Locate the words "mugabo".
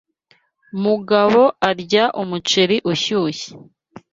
0.83-1.41